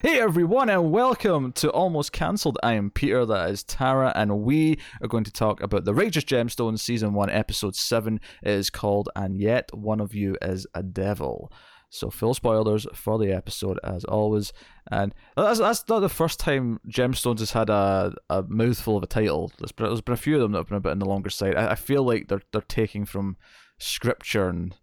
[0.00, 2.56] Hey everyone, and welcome to Almost Cancelled.
[2.62, 6.22] I am Peter, that is Tara, and we are going to talk about The Righteous
[6.22, 8.20] Gemstones, Season 1, Episode 7.
[8.44, 11.52] It is called And Yet One of You is a Devil.
[11.90, 14.52] So, full spoilers for the episode, as always.
[14.88, 19.08] And that's, that's not the first time Gemstones has had a, a mouthful of a
[19.08, 19.50] title.
[19.58, 21.06] There's been, there's been a few of them that have been a bit on the
[21.06, 21.56] longer side.
[21.56, 23.36] I, I feel like they're, they're taking from
[23.80, 24.76] scripture and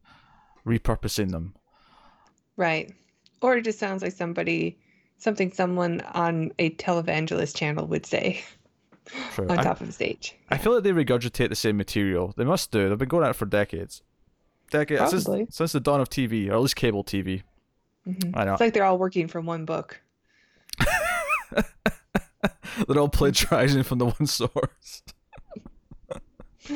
[0.68, 1.56] repurposing them.
[2.58, 2.94] Right.
[3.40, 4.78] Or it just sounds like somebody
[5.26, 8.42] something someone on a televangelist channel would say
[9.34, 9.48] True.
[9.50, 10.34] on I- top of the stage.
[10.50, 12.34] I feel like they regurgitate the same material.
[12.38, 12.88] They must do.
[12.88, 14.02] They've been going at it for decades.
[14.72, 17.44] Decades since, since the dawn of TV, or at least cable TV.
[18.08, 18.32] Mhm.
[18.34, 18.54] I know.
[18.54, 20.00] It's like they're all working from one book.
[22.88, 25.02] They're all plagiarizing from the one source.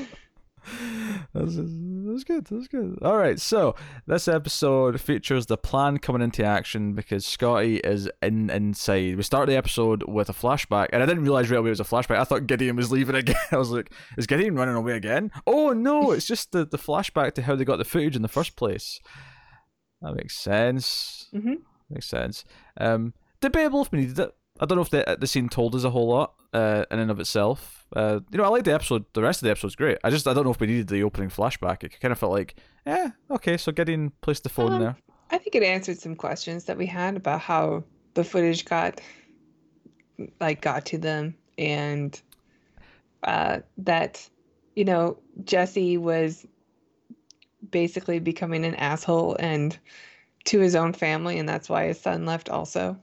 [1.33, 2.45] That's, that's good.
[2.45, 2.97] That's good.
[3.01, 3.39] All right.
[3.39, 3.75] So
[4.07, 9.15] this episode features the plan coming into action because Scotty is in inside.
[9.15, 11.79] We start the episode with a flashback, and I didn't realize right away it was
[11.79, 12.17] a flashback.
[12.19, 13.35] I thought Gideon was leaving again.
[13.51, 16.11] I was like, "Is Gideon running away again?" Oh no!
[16.11, 18.99] It's just the the flashback to how they got the footage in the first place.
[20.01, 21.27] That makes sense.
[21.33, 21.57] Mhm.
[21.89, 22.45] Makes sense.
[22.79, 24.35] Um, debatable if we needed it.
[24.59, 27.11] I don't know if the the scene told us a whole lot uh, in and
[27.11, 27.87] of itself.
[27.95, 29.05] Uh, you know, I like the episode.
[29.13, 29.97] The rest of the episode's great.
[30.03, 31.83] I just I don't know if we needed the opening flashback.
[31.83, 33.57] It kind of felt like, eh, okay.
[33.57, 34.95] So Gideon placed the phone Um, there.
[35.31, 37.83] I think it answered some questions that we had about how
[38.15, 38.99] the footage got
[40.41, 42.19] like got to them and
[43.23, 44.27] uh that
[44.75, 46.45] you know Jesse was
[47.71, 49.77] basically becoming an asshole and
[50.45, 52.97] to his own family and that's why his son left also.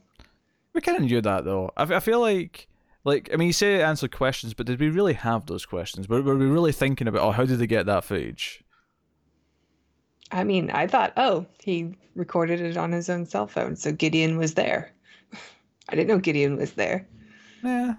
[0.77, 1.71] We kind of knew that though.
[1.75, 2.67] I feel like.
[3.03, 6.07] Like I mean, you say it answered questions, but did we really have those questions?
[6.07, 8.63] Were, were we really thinking about, oh, how did they get that footage?
[10.31, 14.37] I mean, I thought, oh, he recorded it on his own cell phone, so Gideon
[14.37, 14.91] was there.
[15.89, 17.07] I didn't know Gideon was there.
[17.63, 17.95] Yeah.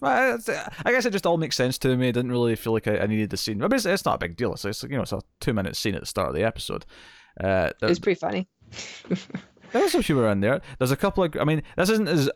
[0.00, 0.38] Well,
[0.84, 2.08] I guess it just all makes sense to me.
[2.08, 3.62] I didn't really feel like I, I needed the scene.
[3.62, 4.52] I mean, it's, it's not a big deal.
[4.52, 6.86] It's, it's you know, it's a two minute scene at the start of the episode.
[7.42, 8.48] Uh, It was pretty funny.
[9.76, 10.62] There was some humor in there.
[10.78, 12.30] There's a couple of, I mean, this isn't as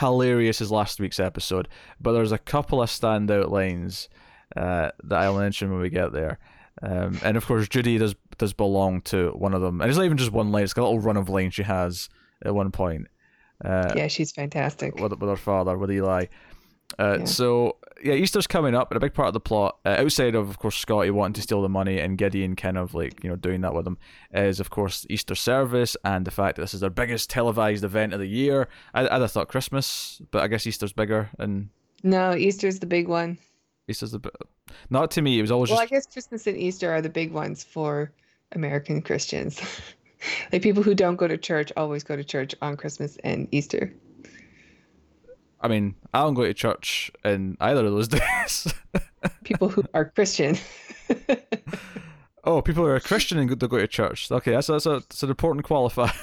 [0.00, 1.68] hilarious as last week's episode,
[2.00, 4.08] but there's a couple of standout lines
[4.56, 6.38] uh, that I'll mention when we get there.
[6.80, 10.04] Um, and of course, Judy does does belong to one of them, and it's not
[10.04, 12.08] even just one line; it's got a little run of lines she has
[12.44, 13.08] at one point.
[13.64, 14.94] Uh, yeah, she's fantastic.
[14.96, 16.26] with, with her father, with Eli.
[16.98, 17.24] Uh, Yeah.
[17.24, 20.48] So yeah, Easter's coming up, and a big part of the plot, uh, outside of
[20.48, 23.36] of course Scotty wanting to steal the money and Gideon kind of like you know
[23.36, 23.98] doing that with him,
[24.32, 28.12] is of course Easter service and the fact that this is their biggest televised event
[28.12, 28.68] of the year.
[28.94, 31.70] I, I'd have thought Christmas, but I guess Easter's bigger, and
[32.02, 33.38] No, Easter's the big one.
[33.88, 34.20] Easter's the
[34.90, 35.38] not to me.
[35.38, 38.12] It was always Well, I guess Christmas and Easter are the big ones for
[38.52, 39.60] American Christians.
[40.52, 43.92] like people who don't go to church always go to church on Christmas and Easter.
[45.66, 48.72] I mean, I don't go to church in either of those days.
[49.42, 50.56] People who are Christian.
[52.44, 54.30] oh, people who are Christian and go, they go to church.
[54.30, 56.14] Okay, that's that's, a, that's an important qualifier.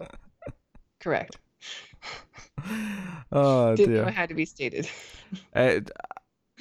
[1.00, 1.36] Correct.
[3.30, 4.02] oh Didn't dear.
[4.02, 4.90] know it had to be stated.
[5.54, 5.78] Uh,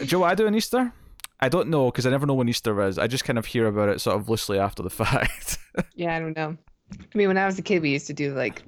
[0.03, 0.93] Joe, what I do on Easter?
[1.39, 2.99] I don't know because I never know when Easter is.
[2.99, 5.57] I just kind of hear about it sort of loosely after the fact.
[5.95, 6.55] Yeah, I don't know.
[6.93, 8.61] I mean, when I was a kid, we used to do like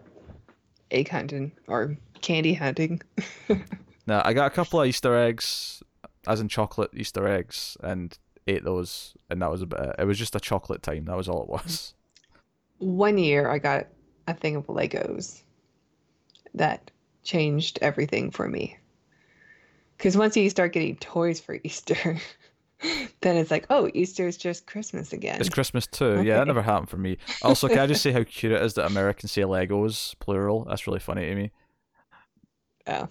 [0.90, 3.02] egg hunting or candy hunting.
[4.08, 5.82] now, I got a couple of Easter eggs,
[6.28, 8.18] as in chocolate Easter eggs, and
[8.48, 9.96] ate those, and that was about it.
[10.00, 11.06] It was just a chocolate time.
[11.06, 11.94] That was all it was.
[12.80, 13.88] One year, I got
[14.28, 15.42] a thing of Legos
[16.54, 16.92] that
[17.24, 18.78] changed everything for me.
[19.98, 22.18] Because once you start getting toys for Easter,
[23.22, 25.40] then it's like, oh, Easter is just Christmas again.
[25.40, 26.22] It's Christmas too.
[26.24, 27.18] Yeah, that never happened for me.
[27.42, 30.66] Also, can I just say how cute it is that Americans say Legos plural?
[30.66, 31.52] That's really funny to me.
[32.88, 33.08] Oh.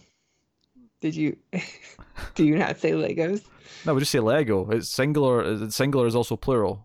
[1.01, 1.37] Did you
[2.35, 3.43] do you not say Legos?
[3.85, 4.69] No, we just say Lego.
[4.71, 5.45] It's singular.
[5.45, 6.85] uh, Singular is also plural.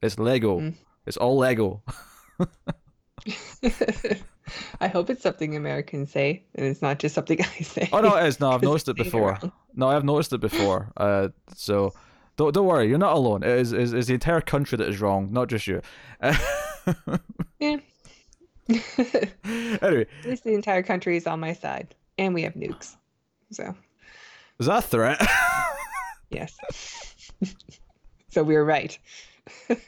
[0.00, 0.60] It's Lego.
[0.60, 0.74] Mm.
[1.06, 1.82] It's all Lego.
[4.80, 7.88] I hope it's something Americans say and it's not just something I say.
[7.92, 8.40] Oh no, it is.
[8.40, 9.38] No, I've noticed it before.
[9.74, 10.92] No, I've noticed it before.
[10.96, 11.92] Uh, so
[12.36, 13.42] don't don't worry, you're not alone.
[13.42, 15.82] It is is, is the entire country that is wrong, not just you.
[17.60, 17.78] Yeah.
[18.68, 21.94] anyway, At least the entire country is on my side.
[22.18, 22.96] And we have nukes.
[23.50, 23.74] So
[24.58, 25.28] is that a threat?
[26.30, 26.58] yes.
[28.30, 28.98] so we were right.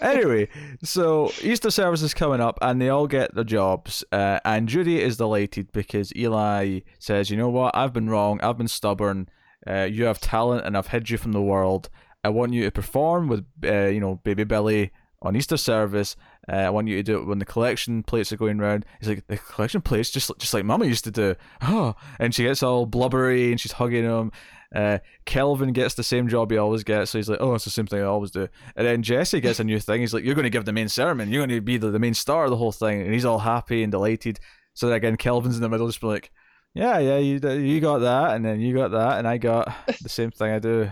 [0.00, 0.48] anyway,
[0.82, 4.04] so Easter service is coming up, and they all get their jobs.
[4.12, 7.76] Uh, and Judy is delighted because Eli says, "You know what?
[7.76, 8.40] I've been wrong.
[8.42, 9.28] I've been stubborn.
[9.66, 11.88] Uh, you have talent, and I've hid you from the world.
[12.22, 14.92] I want you to perform with, uh, you know, Baby Billy
[15.22, 16.16] on Easter service,
[16.50, 18.84] Uh, I want you to do it when the collection plates are going round.
[19.00, 21.34] He's like, the collection plates, just just like Mama used to do.
[21.62, 24.32] Oh, and she gets all blubbery and she's hugging him.
[24.74, 27.70] Uh, Kelvin gets the same job he always gets, so he's like, "Oh, it's the
[27.70, 30.00] same thing I always do." And then Jesse gets a new thing.
[30.00, 31.30] He's like, "You're going to give the main sermon.
[31.30, 33.38] You're going to be the, the main star of the whole thing." And he's all
[33.38, 34.40] happy and delighted.
[34.74, 36.32] So then again, Kelvin's in the middle, just be like,
[36.74, 40.08] "Yeah, yeah, you you got that, and then you got that, and I got the
[40.08, 40.90] same thing I do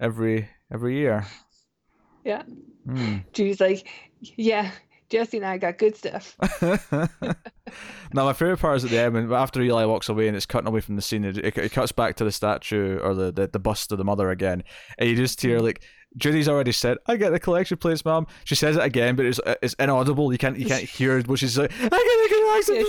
[0.00, 1.26] every every year."
[2.24, 2.42] Yeah.
[2.86, 3.18] Hmm.
[3.32, 3.86] Judy's like,
[4.20, 4.70] yeah,
[5.10, 6.36] Jesse and I got good stuff.
[8.12, 10.46] now my favorite part is at the end when after Eli walks away and it's
[10.46, 11.24] cutting away from the scene.
[11.24, 14.04] It, it, it cuts back to the statue or the, the the bust of the
[14.04, 14.62] mother again,
[14.98, 15.82] and you just hear like
[16.16, 19.40] Judy's already said, "I get the collection plates, mom." She says it again, but it's
[19.62, 20.32] it's inaudible.
[20.32, 21.72] You can't you can't hear what she's like.
[21.72, 22.84] I get the collection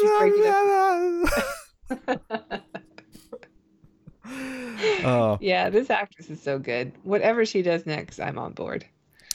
[1.25, 2.61] plates.
[5.05, 5.37] oh.
[5.41, 6.93] Yeah, this actress is so good.
[7.03, 8.85] Whatever she does next, I'm on board.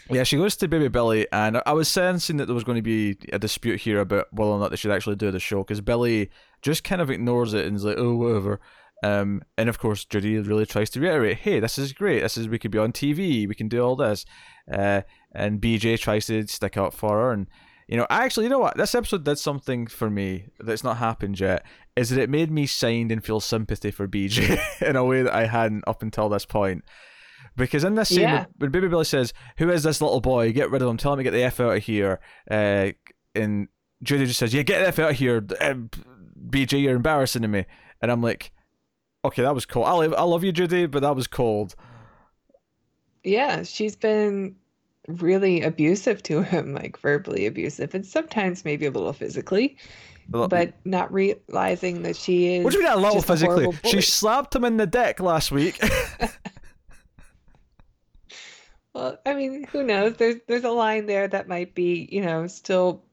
[0.08, 2.82] Yeah, she goes to Baby Billy, and I was sensing that there was going to
[2.82, 5.80] be a dispute here about whether or not they should actually do the show because
[5.80, 6.30] Billy
[6.62, 8.60] just kind of ignores it and is like, "Oh, whatever."
[9.02, 12.20] Um, and of course, Judy really tries to reiterate, "Hey, this is great.
[12.20, 13.48] This is we could be on TV.
[13.48, 14.24] We can do all this."
[14.70, 17.48] Uh, and BJ tries to stick up for her, and
[17.88, 18.76] you know, actually, you know what?
[18.76, 21.64] This episode did something for me that's not happened yet.
[21.96, 25.34] Is that it made me signed and feel sympathy for BJ in a way that
[25.34, 26.84] I hadn't up until this point.
[27.56, 28.46] Because in this scene, yeah.
[28.58, 30.52] when, Baby Billy says, "Who is this little boy?
[30.52, 30.96] Get rid of him.
[30.96, 32.20] Tell him to get the f out of here,"
[32.50, 32.92] uh,
[33.34, 33.68] and
[34.02, 35.74] Judy just says, "Yeah, get the f out of here, uh,
[36.48, 36.82] BJ.
[36.82, 37.64] You're embarrassing to me."
[38.00, 38.52] And I'm like,
[39.24, 39.86] "Okay, that was cold.
[39.86, 41.74] I love, I love you, Judy, but that was cold."
[43.24, 44.54] Yeah, she's been
[45.08, 49.78] really abusive to him, like verbally abusive, and sometimes maybe a little physically
[50.28, 52.64] but not realizing that she is.
[52.64, 53.68] What do you mean a little physically?
[53.84, 55.80] She slapped him in the dick last week.
[58.96, 60.14] Well, I mean, who knows?
[60.14, 63.04] There's there's a line there that might be, you know, still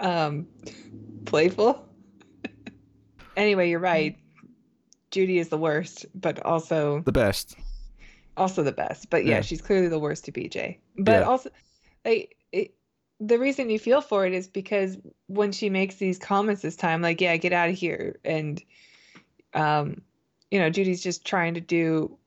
[0.00, 0.48] um
[1.26, 1.88] playful.
[3.36, 4.18] anyway, you're right.
[5.12, 7.56] Judy is the worst, but also the best.
[8.36, 9.10] Also the best.
[9.10, 9.40] But yeah, yeah.
[9.42, 10.78] she's clearly the worst to BJ.
[10.98, 11.22] But yeah.
[11.22, 11.50] also
[12.04, 12.74] like it,
[13.20, 14.98] the reason you feel for it is because
[15.28, 18.60] when she makes these comments this time like, yeah, get out of here and
[19.54, 20.02] um
[20.50, 22.18] you know, Judy's just trying to do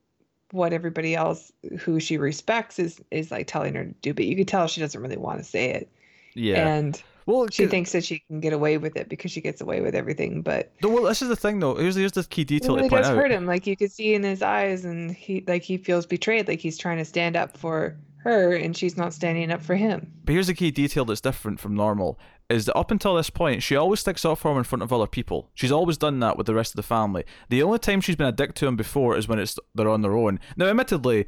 [0.54, 4.36] what everybody else who she respects is is like telling her to do, but you
[4.36, 5.90] could tell she doesn't really want to say it.
[6.36, 6.68] Yeah.
[6.68, 9.82] And well, she thinks that she can get away with it because she gets away
[9.82, 10.44] with everything.
[10.44, 11.76] But well, this is the thing, though.
[11.76, 12.76] Here's here's the key detail.
[12.76, 13.16] It really does out.
[13.16, 13.48] hurt him.
[13.48, 16.48] Like you could see in his eyes, and he like he feels betrayed.
[16.48, 20.12] Like he's trying to stand up for her, and she's not standing up for him.
[20.26, 23.64] But here's the key detail that's different from normal: is that up until this point,
[23.64, 25.50] she always sticks up for him in front of other people.
[25.54, 27.24] She's always done that with the rest of the family.
[27.50, 30.02] The only time she's been a dick to him before is when it's they're on
[30.02, 30.40] their own.
[30.56, 31.28] Now, admittedly,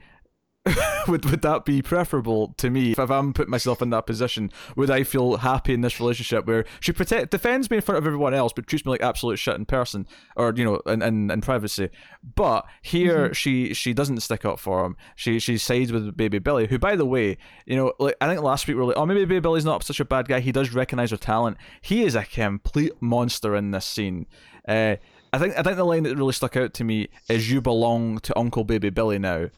[1.08, 4.52] would would that be preferable to me if I'm putting myself in that position?
[4.76, 8.06] Would I feel happy in this relationship where she protect defends me in front of
[8.08, 11.30] everyone else, but treats me like absolute shit in person or you know in in,
[11.30, 11.90] in privacy?
[12.36, 13.34] But here mm-hmm.
[13.34, 14.98] she she doesn't stick up for him.
[15.16, 18.42] She she sides with baby Billy, who by the way, you know, like I think
[18.42, 20.40] last week we were like, oh maybe baby Billy's not such a bad guy.
[20.40, 21.58] He does recognize her talent.
[21.82, 24.26] He is a complete monster in this scene.
[24.68, 24.96] Uh,
[25.32, 28.18] I think I think the line that really stuck out to me is "You belong
[28.20, 29.50] to Uncle Baby Billy now."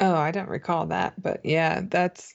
[0.00, 2.34] Oh, I don't recall that, but yeah, that's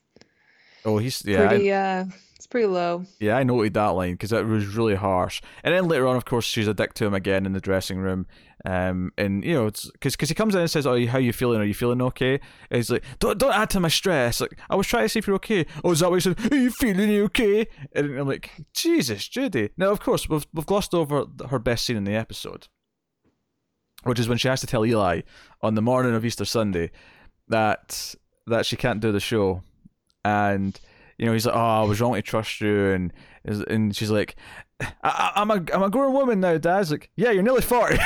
[0.86, 1.48] Oh, he's yeah.
[1.48, 1.72] pretty.
[1.72, 3.06] Uh, it's pretty low.
[3.20, 5.42] Yeah, I noted that line because it was really harsh.
[5.64, 8.00] And then later on, of course, she's a dick to him again in the dressing
[8.00, 8.28] room.
[8.66, 11.32] Um, and you know, it's because because he comes in and says, "Oh, how you
[11.32, 11.62] feeling?
[11.62, 12.34] Are you feeling okay?"
[12.70, 15.20] And he's like, "Don't don't add to my stress." Like I was trying to see
[15.20, 15.66] if you're okay.
[15.86, 16.52] Oh, is that what you said?
[16.52, 17.68] Are you feeling okay?
[17.96, 19.70] And I'm like, Jesus, Judy.
[19.78, 22.68] Now, of course, we've we've glossed over her best scene in the episode,
[24.04, 25.22] which is when she has to tell Eli
[25.62, 26.92] on the morning of Easter Sunday
[27.50, 28.16] that
[28.48, 29.64] that she can't do the show,
[30.24, 30.80] and
[31.18, 33.14] you know he's like, "Oh, I was wrong to trust you," and
[33.46, 34.36] and she's like,
[35.04, 37.98] I, am a I'm a grown woman now." Dad's like, "Yeah, you're nearly 40.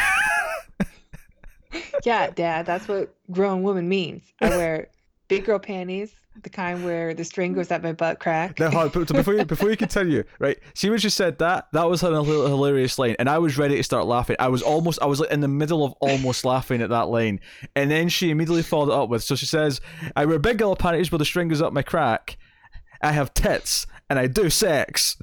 [2.03, 4.23] yeah, Dad, that's what grown woman means.
[4.41, 4.89] I wear
[5.27, 8.59] big girl panties, the kind where the string goes up my butt crack.
[8.59, 10.57] Now, but before you before you continue, right?
[10.73, 13.83] See when she said that, that was a hilarious line, and I was ready to
[13.83, 14.35] start laughing.
[14.39, 17.39] I was almost, I was like in the middle of almost laughing at that line,
[17.75, 19.81] and then she immediately followed it up with, so she says,
[20.15, 22.37] "I wear big girl panties where the string goes up my crack.
[23.01, 25.17] I have tits, and I do sex."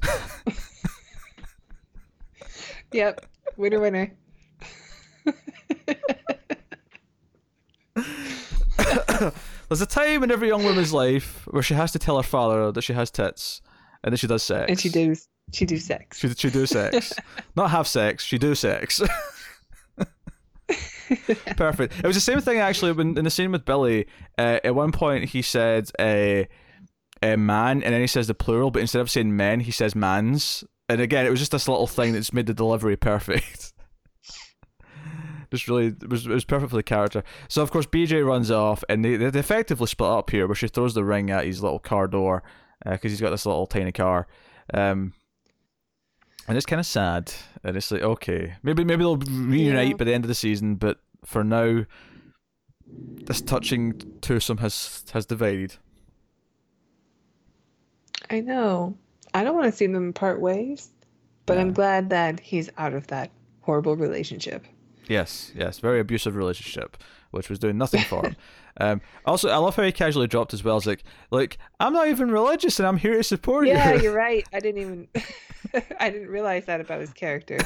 [2.91, 3.25] yep,
[3.57, 4.11] winner, winner.
[9.69, 12.71] There's a time in every young woman's life where she has to tell her father
[12.71, 13.61] that she has tits,
[14.03, 14.69] and then she does sex.
[14.69, 16.19] And she does she do sex.
[16.19, 17.13] She she do sex,
[17.55, 18.23] not have sex.
[18.23, 19.01] She do sex.
[21.55, 21.93] Perfect.
[21.99, 24.07] It was the same thing actually when in the scene with Billy.
[24.37, 26.43] Uh, at one point, he said, uh,
[27.21, 29.95] uh, man, and then he says the plural, but instead of saying men, he says
[29.95, 30.63] mans.
[30.89, 33.73] And again, it was just this little thing that's made the delivery perfect.
[35.51, 37.23] just really, it was, it was perfect for the character.
[37.47, 40.67] So, of course, BJ runs off, and they, they effectively split up here, where she
[40.67, 42.43] throws the ring at his little car door
[42.83, 44.27] because uh, he's got this little tiny car.
[44.73, 45.13] Um,
[46.47, 47.33] and it's kind of sad.
[47.63, 49.95] And it's like, okay, maybe maybe they'll reunite yeah.
[49.95, 51.85] by the end of the season, but for now,
[52.85, 55.75] this touching twosome has has divided.
[58.29, 58.97] I know.
[59.33, 60.89] I don't want to see them part ways,
[61.45, 61.61] but yeah.
[61.61, 64.65] I'm glad that he's out of that horrible relationship.
[65.07, 66.97] Yes, yes, very abusive relationship,
[67.31, 68.35] which was doing nothing for him.
[68.77, 70.75] Um, also, I love how he casually dropped as well.
[70.75, 73.95] It's like, like I'm not even religious, and I'm here to support yeah, you.
[73.95, 74.45] Yeah, you're right.
[74.51, 75.07] I didn't even,
[75.99, 77.57] I didn't realize that about his character.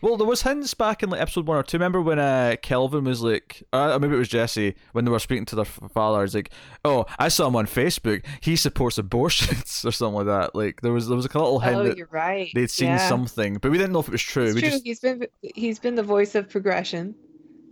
[0.00, 1.76] well, there was hints back in like episode one or two.
[1.76, 5.44] Remember when uh, Kelvin was like, uh, maybe it was Jesse when they were speaking
[5.46, 6.24] to their father.
[6.24, 6.50] It's like,
[6.84, 8.24] oh, I saw him on Facebook.
[8.40, 10.54] He supports abortions or something like that.
[10.54, 12.50] Like there was there was a little hint oh, that you're right.
[12.54, 13.08] they'd seen yeah.
[13.08, 14.46] something, but we didn't know if it was true.
[14.46, 14.70] It's we true.
[14.70, 14.84] Just...
[14.84, 17.14] He's been he's been the voice of progression,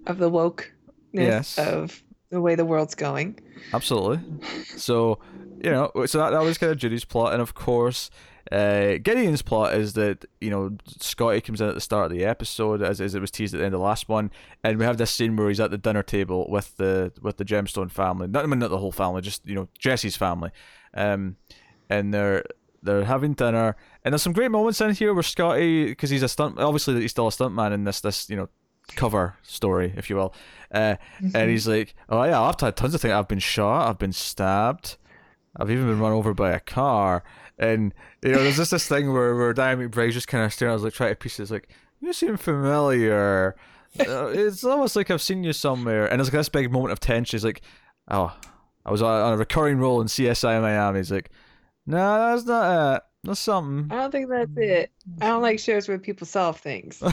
[0.07, 0.73] of the woke
[1.13, 1.59] yes.
[1.59, 3.39] of the way the world's going.
[3.73, 4.21] Absolutely.
[4.65, 5.19] So,
[5.63, 8.11] you know, so that, that was kind of Judy's plot, and of course,
[8.51, 12.25] uh, Gideon's plot is that you know Scotty comes in at the start of the
[12.25, 14.31] episode, as, as it was teased at the end of the last one,
[14.65, 17.45] and we have this scene where he's at the dinner table with the with the
[17.45, 18.27] Gemstone family.
[18.27, 20.51] Not I mean not the whole family, just you know Jesse's family,
[20.95, 21.37] um,
[21.89, 22.45] and they're
[22.83, 26.29] they're having dinner, and there's some great moments in here where Scotty, because he's a
[26.29, 28.49] stunt, obviously he's still a stuntman in this this you know
[28.97, 30.35] cover story, if you will.
[30.73, 31.37] Uh, mm-hmm.
[31.37, 33.13] And he's like, "Oh yeah, I've had tons of things.
[33.13, 33.89] I've been shot.
[33.89, 34.97] I've been stabbed.
[35.57, 37.23] I've even been run over by a car."
[37.61, 40.73] And you know, there's just this thing where where Danny McBride's just kind of staring.
[40.73, 41.51] I was like, trying to piece it.
[41.51, 41.69] like,
[42.01, 43.55] "You seem familiar."
[44.01, 46.07] uh, it's almost like I've seen you somewhere.
[46.07, 47.37] And there's like this big moment of tension.
[47.37, 47.61] He's like,
[48.11, 48.35] "Oh,
[48.87, 51.31] I was on a recurring role in CSI Miami." He's like,
[51.87, 53.95] "No, that's not it." That's something.
[53.95, 54.91] I don't think that's it.
[55.21, 57.03] I don't like shows where people solve things.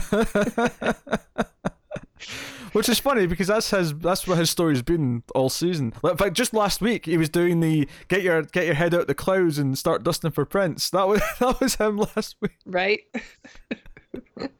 [2.72, 5.92] Which is funny because that's his that's what his story's been all season.
[6.04, 9.06] In fact, just last week he was doing the get your get your head out
[9.06, 10.90] the clouds and start dusting for prints.
[10.90, 12.58] That was that was him last week.
[12.66, 13.00] Right.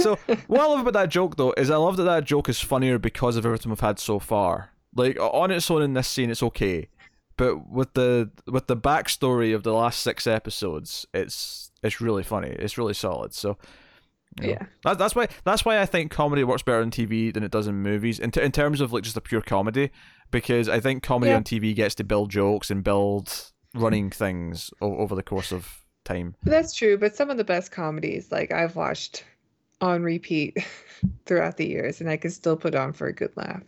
[0.00, 2.60] so what I love about that joke though is I love that that joke is
[2.60, 4.70] funnier because of everything we've had so far.
[4.94, 6.88] Like on its own in this scene, it's okay,
[7.36, 12.50] but with the with the backstory of the last six episodes, it's it's really funny.
[12.50, 13.34] It's really solid.
[13.34, 13.56] So
[14.40, 17.32] you know, yeah, that, that's why that's why I think comedy works better on TV
[17.32, 18.18] than it does in movies.
[18.18, 19.90] In, t- in terms of like just a pure comedy,
[20.30, 21.36] because I think comedy yeah.
[21.36, 23.82] on TV gets to build jokes and build mm-hmm.
[23.82, 26.34] running things o- over the course of time.
[26.42, 29.24] That's true, but some of the best comedies, like I've watched
[29.80, 30.56] on repeat
[31.26, 33.62] throughout the years, and I can still put on for a good laugh.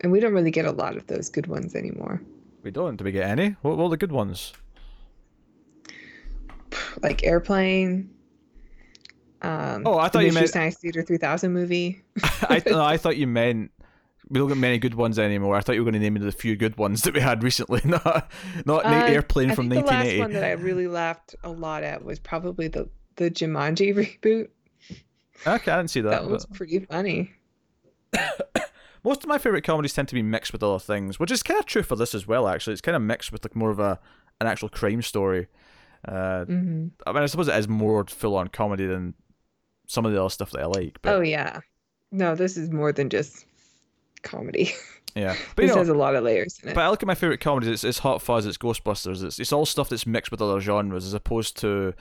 [0.00, 2.20] And we don't really get a lot of those good ones anymore.
[2.62, 2.96] We don't.
[2.96, 3.56] Do we get any?
[3.62, 4.52] What, what are the good ones?
[7.02, 8.10] Like Airplane,
[9.42, 12.02] um, oh, I thought you meant Science Theater 3000 movie.
[12.42, 13.72] I no, I thought you meant
[14.28, 15.56] we don't get many good ones anymore.
[15.56, 17.42] I thought you were going to name me the few good ones that we had
[17.42, 18.30] recently, not
[18.64, 20.16] not uh, Airplane I from think 1980.
[20.16, 23.94] The last one that I really laughed a lot at was probably the the Jumanji
[23.94, 24.48] reboot.
[25.46, 26.10] Okay, I didn't see that.
[26.10, 26.56] That was but...
[26.56, 27.32] pretty funny.
[29.04, 31.58] Most of my favorite comedies tend to be mixed with other things, which is kind
[31.58, 32.46] of true for this as well.
[32.46, 33.98] Actually, it's kind of mixed with like more of a
[34.40, 35.48] an actual crime story.
[36.06, 36.86] Uh, mm-hmm.
[37.06, 39.14] I mean, I suppose it is more full on comedy than
[39.92, 40.98] some of the other stuff that I like.
[41.02, 41.14] But...
[41.14, 41.60] Oh yeah,
[42.10, 43.46] no, this is more than just
[44.22, 44.72] comedy.
[45.14, 46.74] Yeah, but this know, has a lot of layers in it.
[46.74, 47.68] But I look at my favorite comedies.
[47.68, 51.04] It's, it's Hot Fuzz, it's Ghostbusters, it's it's all stuff that's mixed with other genres,
[51.04, 51.92] as opposed to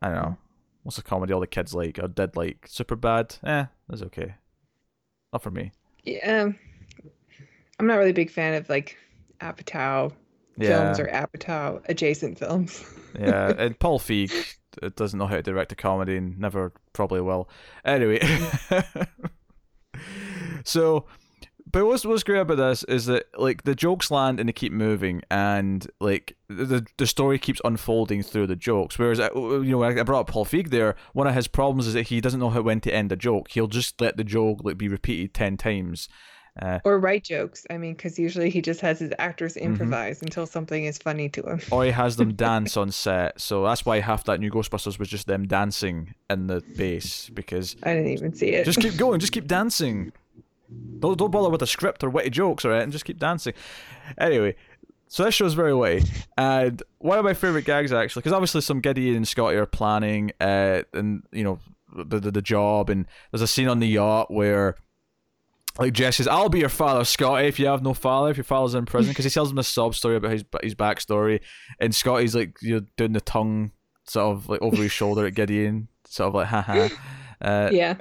[0.00, 0.36] I don't know
[0.82, 3.44] what's a comedy all the kids like or did like Superbad.
[3.46, 4.36] Eh, that's okay.
[5.34, 5.72] Not for me.
[6.04, 6.58] Yeah, um,
[7.78, 8.96] I'm not really a big fan of like
[9.42, 10.12] Apatow
[10.58, 10.94] yeah.
[10.94, 12.84] films or Apatow adjacent films.
[13.18, 14.56] yeah, and Paul Feig
[14.96, 17.48] doesn't know how to direct a comedy and never probably will.
[17.84, 18.20] Anyway,
[20.64, 21.06] so
[21.70, 24.72] but what's what's great about this is that like the jokes land and they keep
[24.72, 28.98] moving, and like the the story keeps unfolding through the jokes.
[28.98, 30.94] Whereas uh, you know I brought up Paul Feig there.
[31.12, 33.50] One of his problems is that he doesn't know how when to end a joke.
[33.50, 36.08] He'll just let the joke like be repeated ten times,
[36.60, 37.66] uh, or write jokes.
[37.70, 39.66] I mean, because usually he just has his actors mm-hmm.
[39.66, 40.26] improvise mm-hmm.
[40.26, 41.60] until something is funny to him.
[41.70, 43.40] or he has them dance on set.
[43.40, 47.76] So that's why half that new Ghostbusters was just them dancing in the base because
[47.82, 48.64] I didn't even see it.
[48.64, 49.20] Just keep going.
[49.20, 50.12] Just keep dancing.
[50.98, 53.54] Don't don't bother with a script or witty jokes or and just keep dancing.
[54.18, 54.56] Anyway,
[55.08, 58.80] so this show's very witty, and one of my favorite gags actually, because obviously some
[58.80, 61.60] Gideon and Scotty are planning, uh, and you know
[61.94, 64.74] the, the the job, and there's a scene on the yacht where
[65.78, 68.44] like Jess says, "I'll be your father, Scotty, if you have no father, if your
[68.44, 71.40] father's in prison." Because he tells him a sob story about his his backstory,
[71.80, 73.72] and Scotty's like you're doing the tongue
[74.06, 76.88] sort of like over his shoulder at Gideon, sort of like haha.
[77.42, 77.96] Uh, yeah,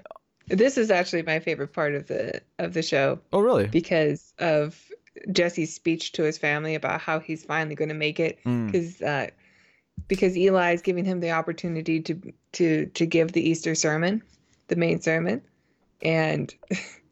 [0.48, 3.68] this is actually my favorite part of the of the show oh really?
[3.68, 4.82] because of
[5.34, 8.68] Jesse's speech to his family about how he's finally going to make it Mm.
[8.68, 9.28] because uh,
[10.08, 14.24] because Eli's giving him the opportunity to to to give the Easter sermon,
[14.70, 15.42] the main sermon,
[16.02, 16.56] and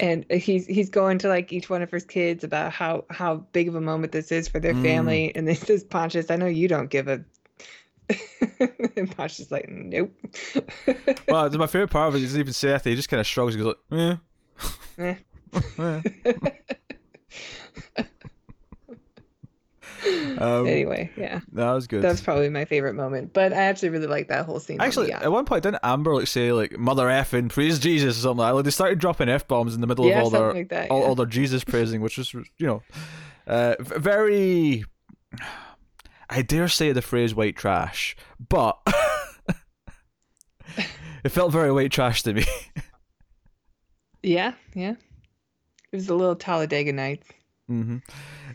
[0.00, 3.68] and he's he's going to like each one of his kids about how how big
[3.68, 4.82] of a moment this is for their Mm.
[4.82, 6.30] family, and this is Pontius.
[6.30, 7.24] I know you don't give a.
[8.96, 10.12] and Pontius is like, nope.
[11.28, 12.84] Well, my favorite part of it is even that.
[12.84, 13.54] He just kind of shrugs.
[13.54, 14.18] He goes like,
[14.98, 15.14] Eh.
[15.78, 16.02] "Eh."
[20.38, 22.02] Um, anyway, yeah, that was good.
[22.02, 23.32] that's probably my favorite moment.
[23.32, 24.80] But I actually really like that whole scene.
[24.80, 25.22] Actually, yacht.
[25.22, 28.50] at one point, didn't Amber like say like "Mother effing praise Jesus" or something like
[28.50, 28.54] that?
[28.54, 30.90] Like they started dropping f bombs in the middle yeah, of all their like that.
[30.90, 31.06] all, yeah.
[31.06, 32.82] all their Jesus praising, which was you know,
[33.46, 34.84] uh, very.
[36.30, 38.16] I dare say the phrase "white trash,"
[38.48, 38.78] but
[41.24, 42.44] it felt very white trash to me.
[44.22, 44.94] Yeah, yeah.
[45.90, 47.28] It was a little Talladega Nights.
[47.68, 47.98] Hmm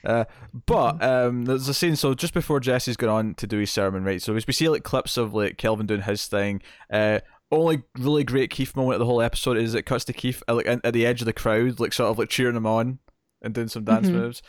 [0.04, 0.26] Uh,
[0.66, 1.96] but um, there's a scene.
[1.96, 4.22] So just before Jesse's gone on to do his sermon, right?
[4.22, 6.62] So we we see like clips of like Kelvin doing his thing.
[6.92, 7.20] Uh,
[7.52, 10.56] only really great Keith moment of the whole episode is it cuts to Keith uh,
[10.56, 13.00] like at at the edge of the crowd, like sort of like cheering him on
[13.42, 14.14] and doing some dance Mhm.
[14.14, 14.42] moves.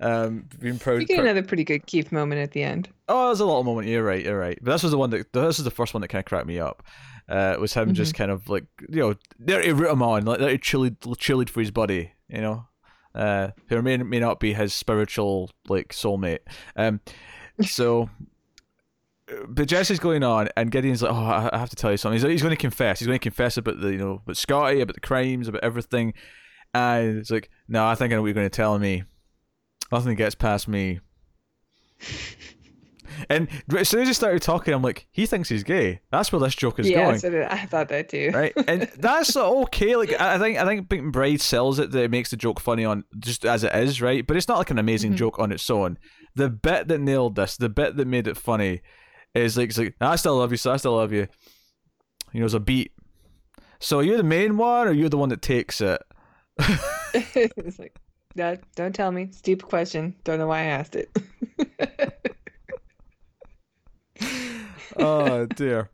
[0.00, 0.98] Um, being proud.
[0.98, 2.88] We get another pretty good Keith moment at the end.
[3.08, 3.88] Oh, there's a little moment.
[3.88, 4.24] You're right.
[4.24, 4.58] You're right.
[4.62, 6.46] But this was the one that this is the first one that kind of cracked
[6.46, 6.82] me up.
[7.28, 10.38] Uh, was him just kind of like you know there to root him on, like
[10.38, 12.66] there to cheerlead, cheerlead for his buddy, you know,
[13.16, 16.40] uh, who may may not be his spiritual like soulmate.
[16.76, 17.00] Um,
[17.62, 18.10] so.
[19.48, 22.22] But Jesse's going on, and Gideon's like, "Oh, I have to tell you something." He's,
[22.22, 23.00] like, he's going to confess.
[23.00, 26.14] He's going to confess about the, you know, about Scotty, about the crimes, about everything.
[26.72, 29.02] And it's like, "No, I think I know what you're going to tell me.
[29.90, 31.00] Nothing gets past me."
[33.30, 36.00] And as soon as he started talking, I'm like, he thinks he's gay.
[36.10, 38.30] That's where this joke is yeah, going, Yeah, so I thought that too.
[38.34, 38.52] right?
[38.68, 39.96] And that's okay.
[39.96, 43.04] Like I think, I think McBride sells it that it makes the joke funny on
[43.18, 44.26] just as it is, right?
[44.26, 45.16] But it's not like an amazing Mhm.
[45.16, 45.98] joke on its own.
[46.34, 48.82] The bit that nailed this, the bit that made it funny,
[49.34, 51.26] is like, it's like I still love you, so I still love you.
[52.32, 52.92] You know, it's a beat.
[53.80, 56.02] So you're the main one, or you're the one that takes it?
[57.14, 57.96] it's like,
[58.34, 59.28] no, don't tell me.
[59.32, 60.14] Stupid question.
[60.24, 61.10] Don't know why I asked it.
[64.96, 65.90] Oh dear.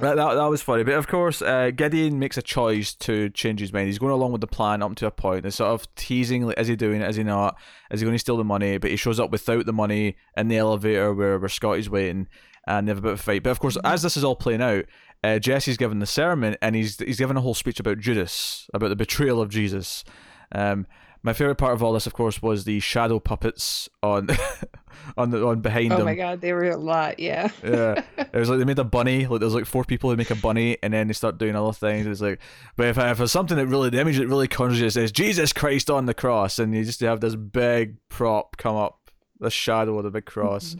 [0.00, 3.60] That, that that was funny, but of course, uh, Gideon makes a choice to change
[3.60, 3.86] his mind.
[3.86, 5.44] He's going along with the plan up to a point.
[5.44, 7.10] It's sort of teasing, like, is he doing it?
[7.10, 7.56] Is he not?
[7.90, 8.78] Is he going to steal the money?
[8.78, 12.26] But he shows up without the money in the elevator where where Scotty's waiting,
[12.66, 13.42] and they have a bit of a fight.
[13.42, 14.86] But of course, as this is all playing out,
[15.22, 18.88] uh, Jesse's given the sermon, and he's he's given a whole speech about Judas, about
[18.88, 20.04] the betrayal of Jesus.
[20.52, 20.86] Um,
[21.22, 24.28] my favorite part of all this, of course, was the shadow puppets on
[25.16, 26.04] on the on behind oh him.
[26.04, 27.18] my god, they were a lot.
[27.18, 27.50] Yeah.
[27.62, 29.26] Yeah, it was like they made a bunny.
[29.26, 31.72] Like there's like four people who make a bunny, and then they start doing other
[31.72, 32.06] things.
[32.06, 32.40] It's like,
[32.76, 35.52] but if, if it's something that really the image that really conjures it says Jesus
[35.52, 39.98] Christ on the cross, and you just have this big prop come up, the shadow
[39.98, 40.76] of the big cross.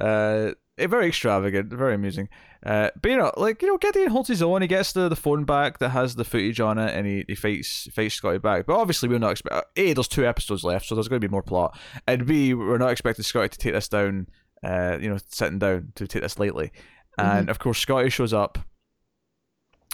[0.00, 2.28] Uh, it, very extravagant, very amusing.
[2.64, 4.62] Uh, but you know, like you know, Gideon holds his own.
[4.62, 7.34] He gets the, the phone back that has the footage on it, and he, he
[7.34, 8.66] fights fights Scotty back.
[8.66, 9.66] But obviously, we're not expect.
[9.76, 11.78] A, there's two episodes left, so there's going to be more plot.
[12.06, 14.28] And B, we're not expecting Scotty to take this down.
[14.62, 16.70] Uh, you know, sitting down to take this lightly.
[17.18, 18.58] And of course, Scotty shows up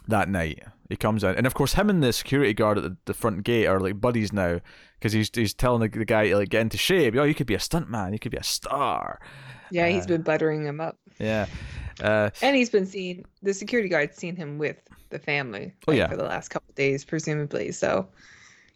[0.08, 0.62] that night.
[0.88, 3.44] He comes in, and of course, him and the security guard at the, the front
[3.44, 4.60] gate are like buddies now
[4.98, 7.14] because he's he's telling the, the guy to like get into shape.
[7.16, 8.12] Oh, you could be a stuntman.
[8.12, 9.20] You could be a star.
[9.70, 10.96] Yeah, he's been buttering him up.
[11.18, 11.46] Yeah.
[12.00, 14.76] Uh, And he's been seen the security guard's seen him with
[15.10, 16.06] the family Oh, yeah.
[16.06, 17.72] for the last couple days, presumably.
[17.72, 18.08] So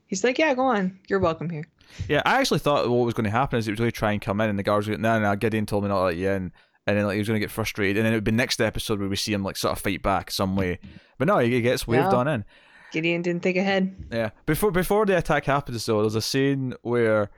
[0.07, 0.99] he's like, Yeah, go on.
[1.09, 1.65] You're welcome here.
[2.09, 4.13] Yeah, I actually thought what was going to happen is it was going to try
[4.13, 6.05] and come in, and the guards were going, no, no, Gideon told me not to
[6.05, 6.53] let you in.
[6.87, 8.61] And then like he was going to get frustrated, and then it would be next
[8.61, 10.79] episode where we see him like sort of fight back some way.
[11.19, 12.19] But no, he gets waved No.
[12.19, 12.45] on in.
[12.93, 13.95] Gideon didn't think ahead.
[14.11, 14.31] Yeah.
[14.47, 17.31] Before before the attack happens, though, there's a scene where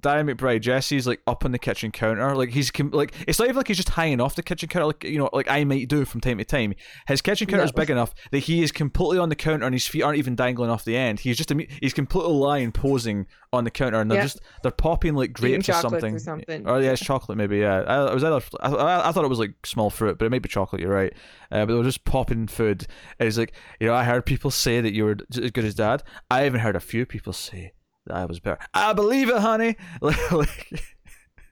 [0.00, 3.56] Danny McBride, Jesse's like up on the kitchen counter, like he's like it's not even
[3.56, 6.04] like he's just hanging off the kitchen counter, like you know, like I might do
[6.04, 6.74] from time to time.
[7.08, 7.80] His kitchen counter is No.
[7.80, 10.70] big enough that he is completely on the counter, and his feet aren't even dangling
[10.70, 11.20] off the end.
[11.20, 14.24] He's just he's completely lying, posing on the counter, and they're Yeah.
[14.24, 16.16] just they're popping like grapes or something.
[16.16, 16.64] or something.
[16.68, 17.58] Oh yeah, it's chocolate maybe.
[17.58, 20.26] Yeah, I, it was either I, I, I thought it was like small fruit, but
[20.26, 20.82] it might be chocolate.
[20.82, 21.12] You're right.
[21.52, 22.86] Uh, but they were just popping food.
[23.18, 25.74] And it's like you know, I heard people say that you were as good as
[25.74, 26.02] dad.
[26.30, 27.72] I even heard a few people say
[28.10, 28.58] I was better.
[28.74, 29.76] I believe it, honey.
[30.00, 30.82] like,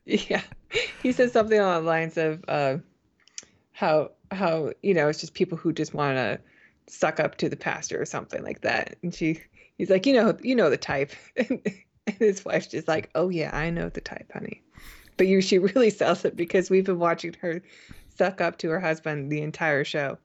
[0.05, 0.43] Yeah.
[1.03, 2.79] He said something along the lines of uh,
[3.73, 6.41] how how, you know, it's just people who just want to
[6.87, 8.97] suck up to the pastor or something like that.
[9.03, 9.41] And she
[9.77, 11.61] he's like, you know, you know the type, and,
[12.07, 14.63] and his wife's just like, oh yeah, I know the type, honey.
[15.17, 17.63] But you, she really sells it because we've been watching her
[18.17, 20.19] suck up to her husband the entire show.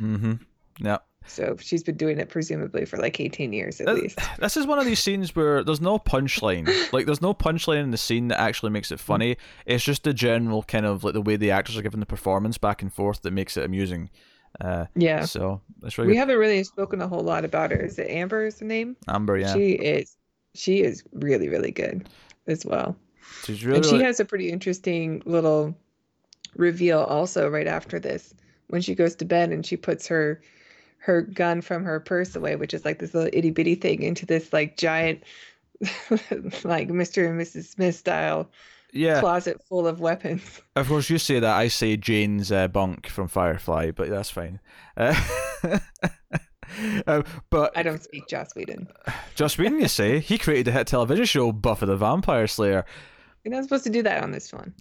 [0.00, 0.34] Mm-hmm.
[0.80, 0.98] Yeah.
[1.28, 4.18] So she's been doing it presumably for like 18 years at Th- least.
[4.38, 6.66] This is one of these scenes where there's no punchline.
[6.92, 9.36] like there's no punchline in the scene that actually makes it funny.
[9.66, 12.58] It's just the general kind of like the way the actors are giving the performance
[12.58, 14.10] back and forth that makes it amusing.
[14.60, 15.24] Uh, Yeah.
[15.26, 16.20] so it's really We good.
[16.20, 17.78] haven't really spoken a whole lot about her.
[17.80, 18.96] Is it Amber is the name?
[19.06, 19.36] Amber.
[19.38, 20.16] Yeah, She is
[20.54, 22.08] she is really, really good
[22.46, 22.96] as well.
[23.44, 23.76] she's really.
[23.76, 25.76] and she really- has a pretty interesting little
[26.56, 28.34] reveal also right after this
[28.68, 30.40] when she goes to bed and she puts her
[30.98, 34.26] her gun from her purse away which is like this little itty bitty thing into
[34.26, 35.22] this like giant
[36.64, 38.50] like mr and mrs smith style
[38.92, 41.56] yeah, closet full of weapons of course you say that.
[41.56, 44.60] I say Jayne's uh, bunk from Firefly, but that's fine.
[44.96, 45.14] Uh,
[47.06, 48.88] uh, but i don't speak joss whedon
[49.34, 52.84] Joss Whedon, you say he created the hit television show Buffy the Vampire Slayer.
[53.44, 54.74] you're not supposed to do that on this one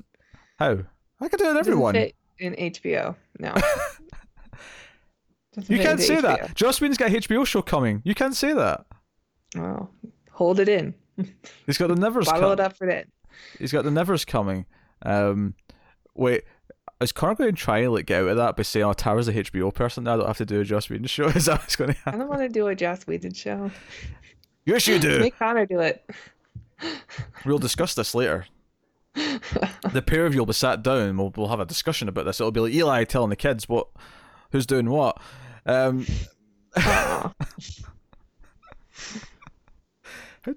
[0.58, 0.78] How?
[1.20, 1.96] I could do it Doesn't everyone.
[2.40, 3.54] in hbo no
[5.68, 6.54] You can't say that.
[6.56, 8.02] Joss Whedon's got a HBO show coming.
[8.06, 8.86] You can't say that.
[9.56, 9.92] well
[10.32, 10.94] hold it in
[11.66, 12.52] He's got the Nevers coming.
[12.52, 13.08] it up for that
[13.58, 14.66] He's got the Nevers coming.
[15.04, 15.54] Um,
[16.16, 16.44] wait,
[17.02, 19.28] is Connor going to try and like get out of that by saying, "Oh, Tara's
[19.28, 20.14] a HBO person now.
[20.14, 22.12] I don't have to do a Joss Whedon show." Is that what's going to i
[22.12, 23.70] don't want to do a joss whedon show
[24.66, 25.20] Yes, you do.
[25.20, 26.08] make connor do it
[27.46, 28.46] We'll discuss this later.
[29.94, 31.18] The pair of you will be sat down.
[31.18, 32.40] We'll we'll have a discussion about this.
[32.40, 33.88] It'll be like Eli telling the kids what,
[34.52, 35.20] who's doing what.
[35.68, 36.06] Um,
[36.76, 37.34] how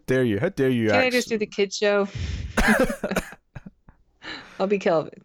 [0.06, 0.38] dare you?
[0.38, 0.88] How dare you?
[0.88, 2.08] Can I just do the kid show?
[4.60, 5.24] I'll be Kelvin.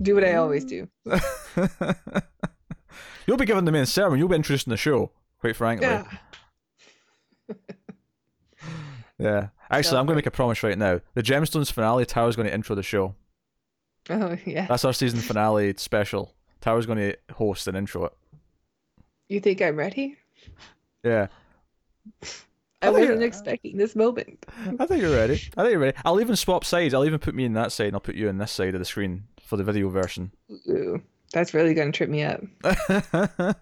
[0.00, 0.88] Do what I always do.
[3.26, 4.18] You'll be given the main sermon.
[4.18, 5.10] You'll be introducing the show.
[5.40, 5.88] Quite frankly.
[5.88, 6.04] Yeah.
[9.18, 9.48] Yeah.
[9.70, 11.00] Actually, I'm going to make a promise right now.
[11.14, 13.14] The Gemstones finale, Tara's going to intro the show.
[14.10, 14.66] Oh yeah.
[14.66, 16.34] That's our season finale special.
[16.60, 18.12] Tara's going to host and intro it.
[19.28, 20.16] You think I'm ready?
[21.04, 21.28] Yeah.
[22.82, 24.44] I I wasn't expecting this moment.
[24.78, 25.42] I think you're ready.
[25.56, 25.96] I think you're ready.
[26.04, 26.92] I'll even swap sides.
[26.92, 28.80] I'll even put me in that side and I'll put you in this side of
[28.80, 30.30] the screen for the video version.
[30.68, 32.42] Ooh, that's really gonna trip me up.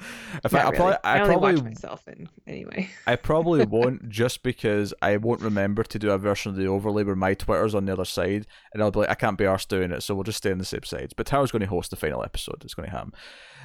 [0.34, 0.80] Not I probably.
[0.80, 2.90] I, I only probably, watch myself in anyway.
[3.06, 7.04] I probably won't just because I won't remember to do a version of the overlay
[7.04, 9.68] where my Twitter's on the other side, and I'll be like, I can't be arsed
[9.68, 11.12] doing it, so we'll just stay on the same sides.
[11.14, 12.62] But Tara's going to host the final episode.
[12.64, 13.12] It's going to happen.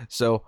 [0.09, 0.43] So,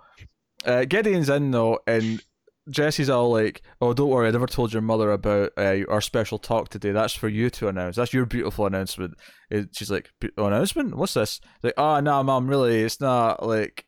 [0.64, 2.22] uh, Gideon's in though, and
[2.68, 6.38] Jesse's all like, "Oh, don't worry, I never told your mother about uh, our special
[6.38, 6.90] talk today.
[6.90, 7.96] That's for you to announce.
[7.96, 9.14] That's your beautiful announcement."
[9.50, 10.96] And she's like, "Announcement?
[10.96, 13.85] What's this?" Like, "Oh, no, mom, really, it's not like."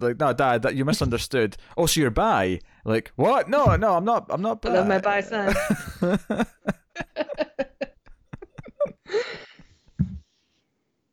[0.00, 1.56] Like no, Dad, that you misunderstood.
[1.76, 2.60] Oh, so you're bi?
[2.84, 3.48] Like what?
[3.48, 4.26] No, no, I'm not.
[4.30, 4.64] I'm not.
[4.64, 5.54] I love my bi bi son.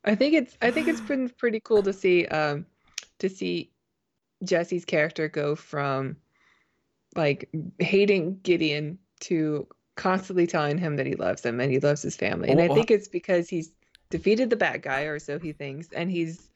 [0.05, 2.65] I think it's I think it's been pretty cool to see um
[3.19, 3.71] to see
[4.43, 6.17] Jesse's character go from
[7.15, 12.15] like hating Gideon to constantly telling him that he loves him and he loves his
[12.15, 12.49] family.
[12.49, 13.71] And I think it's because he's
[14.09, 16.49] defeated the bad guy or so he thinks and he's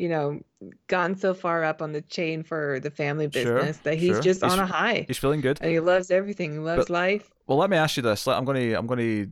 [0.00, 0.40] you know
[0.88, 4.22] gone so far up on the chain for the family Sure, business that he's sure.
[4.22, 5.04] just He's- on a high.
[5.06, 5.58] He's feeling good.
[5.60, 6.52] And he loves everything.
[6.52, 7.30] He loves But- life.
[7.46, 8.26] Well, let me ask you this.
[8.26, 9.26] I'm gonna, I'm gonna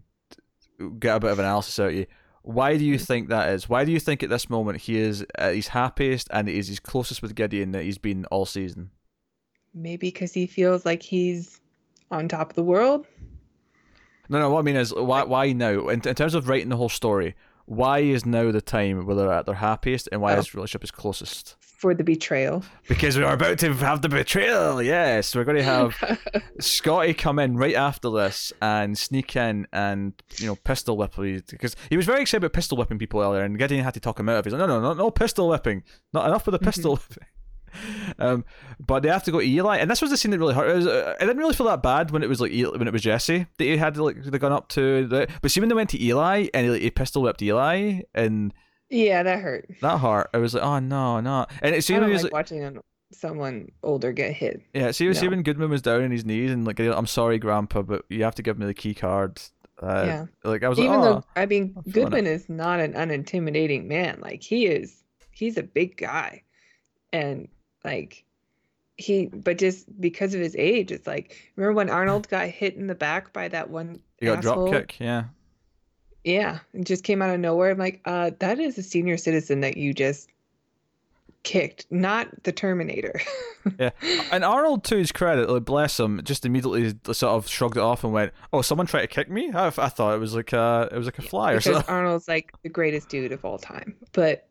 [0.98, 2.07] get a bit of analysis out of you.
[2.42, 3.04] Why do you mm-hmm.
[3.04, 3.68] think that is?
[3.68, 6.81] Why do you think at this moment he is at his happiest and is his
[6.81, 8.90] closest with Gideon that he's been all season?
[9.74, 11.61] Maybe because he feels like he's
[12.11, 13.07] on top of the world.
[14.28, 14.50] No, no.
[14.50, 15.88] What I mean is, why, why now?
[15.88, 17.35] In, in terms of writing the whole story,
[17.68, 20.37] why is now the time where they're at their happiest and why Oh.
[20.37, 21.57] his relationship is closest?
[21.78, 22.64] for the betrayal.
[22.88, 24.83] Because we are about to have the betrayal.
[24.83, 25.94] Yes, we're going to have
[26.61, 31.76] Scotty come in right after this and sneak in and you know pistol whip because
[31.88, 34.28] he was very excited about pistol whipping people earlier and Gideon had to talk him
[34.28, 34.46] out of.
[34.46, 34.50] it.
[34.50, 37.28] He's like, no, no, no, no pistol whipping, not enough with the pistol whipping.
[38.20, 38.44] Um,
[38.81, 40.70] but they have to go to Eli, and this was the scene that really hurt.
[40.70, 42.88] It was, uh, I didn't really feel that bad when it was like Eli, when
[42.88, 45.07] it was Jesse that he had like the gun up to.
[45.07, 48.00] The, but see when they went to Eli and he, like, he pistol whipped Eli
[48.14, 48.52] and
[48.90, 49.68] yeah, that hurt.
[49.83, 50.31] that hurt.
[50.35, 51.46] I was like, oh no, no.
[51.62, 52.81] And it I seemed don't he like was like, watching an-
[53.12, 54.62] someone older get hit.
[54.74, 57.83] Yeah, see, see when Goodman was down on his knees and like, I'm sorry, Grandpa,
[57.83, 59.40] but you have to give me the key card.
[59.81, 60.26] Uh, yeah.
[60.42, 63.85] Like I was Even like, though oh, I mean I'm Goodman is not an unintimidating
[63.87, 64.18] man.
[64.20, 66.42] Like he is he's a big guy.
[67.12, 67.48] And
[67.85, 68.25] like
[68.97, 72.87] he but just because of his age, it's like remember when Arnold got hit in
[72.87, 74.97] the back by that one you got drop kick.
[74.99, 75.25] Yeah,
[76.25, 76.59] Yeah.
[76.75, 77.71] It just came out of nowhere.
[77.71, 80.29] I'm like, uh, that is a senior citizen that you just
[81.45, 83.21] kicked, not the Terminator.
[83.79, 83.91] yeah,
[84.31, 88.05] and Arnold, to his credit, like, bless him, just immediately sort of shrugged it off
[88.05, 89.51] and went, "Oh, someone tried to kick me?
[89.53, 91.95] I, I thought it was like a, it was like a fly because or something."
[91.95, 94.45] Arnold's like the greatest dude of all time, but.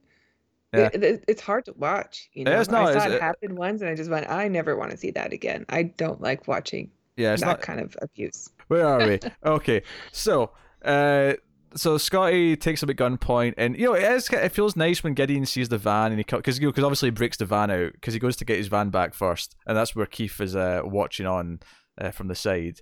[0.73, 0.89] Yeah.
[0.93, 2.29] It, it- it's hard to watch.
[2.33, 4.29] You know, Yeah, it's not- I saw it's- it happen once, and I just went,
[4.29, 5.65] I never want to see that again.
[5.69, 7.61] I don't like watching Yeah, that not.
[7.61, 8.49] kind of abuse.
[8.67, 9.19] Where are we?
[9.45, 10.51] okay, so
[10.83, 11.33] uh,
[11.75, 14.29] so Scotty takes him at gunpoint, and you know it is.
[14.29, 17.07] It feels nice when Gideon sees the van, and he because you know, 'cause obviously
[17.07, 19.75] he breaks the van out because he goes to get his van back first, and
[19.77, 21.59] that's where Keith is uh, watching on
[21.99, 22.81] uh, from the side.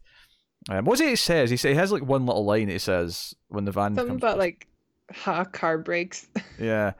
[0.69, 1.49] Um, what's it he says?
[1.51, 4.37] He say he has like one little line he says when the van Something about
[4.39, 4.67] like
[5.11, 6.27] ha car brakes.
[6.59, 6.93] yeah,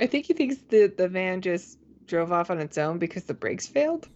[0.00, 3.34] I think he thinks the the van just drove off on its own because the
[3.34, 4.08] brakes failed.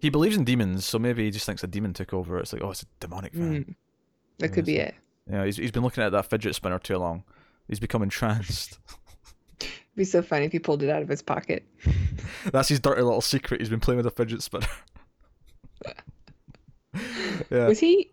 [0.00, 2.38] he believes in demons, so maybe he just thinks a demon took over.
[2.38, 3.64] It's like oh, it's a demonic van.
[3.64, 3.74] Mm,
[4.38, 4.94] that could be it.
[5.30, 7.24] Yeah, he's he's been looking at that fidget spinner too long.
[7.68, 8.78] He's become entranced.
[9.60, 11.64] It'd be so funny if he pulled it out of his pocket.
[12.52, 13.60] That's his dirty little secret.
[13.60, 14.66] He's been playing with a fidget spinner.
[17.50, 18.12] yeah, Was he?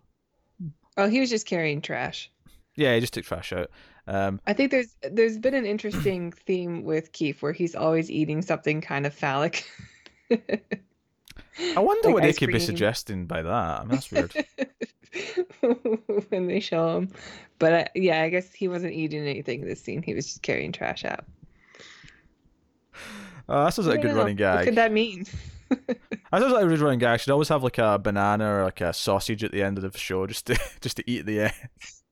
[0.96, 2.30] Oh, he was just carrying trash.
[2.76, 2.94] yeah.
[2.94, 3.70] He just took trash out.
[4.08, 8.42] Um, I think there's there's been an interesting theme with Keith where he's always eating
[8.42, 9.68] something kind of phallic.
[11.76, 13.50] I wonder Like what they could be suggesting by that.
[13.50, 14.34] I mean, that's weird.
[16.28, 17.08] when they show him,
[17.58, 20.02] but uh, yeah, I guess he wasn't eating anything in this scene.
[20.02, 21.24] He was just carrying trash out.
[23.48, 24.18] Oh, that sounds like a I good know.
[24.18, 24.56] running gag.
[24.56, 25.24] What could that mean?
[26.32, 27.20] That sounds like a good running gag.
[27.20, 29.96] Should always have like a banana or like a sausage at the end of the
[29.96, 31.52] show, just to just to eat at the end.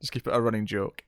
[0.01, 1.03] Just keep it a running joke.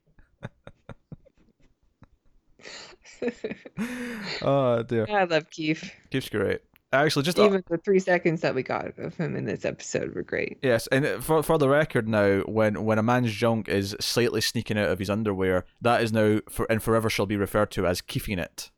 [4.43, 5.91] Oh dear, I love Keith.
[6.11, 6.61] keeps great.
[6.93, 10.15] Actually, just uh, Even the three seconds that we got of him in this episode
[10.15, 10.59] were great.
[10.63, 14.41] Yes, and uh, for for the record now, when when a man's junk is slightly
[14.41, 17.87] sneaking out of his underwear, that is now for and forever shall be referred to
[17.87, 18.71] as keefing it.